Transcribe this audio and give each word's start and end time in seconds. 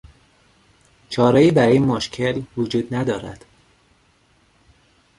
چارهای 1.09 1.51
براین 1.51 1.85
مشکل 1.85 2.41
وجود 2.57 2.93
ندارد. 2.95 3.45